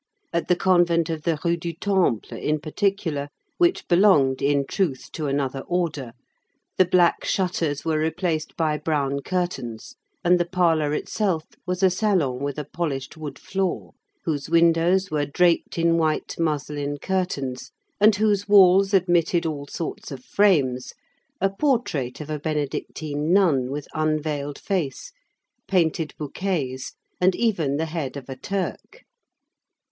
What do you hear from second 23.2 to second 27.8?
nun with unveiled face, painted bouquets, and even